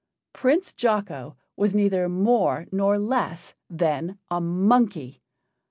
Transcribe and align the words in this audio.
Prince 0.33 0.73
Jocko 0.73 1.37
was 1.55 1.75
neither 1.75 2.09
more 2.09 2.65
nor 2.71 2.97
less 2.97 3.53
than 3.69 4.17
a 4.31 4.41
monkey! 4.41 5.21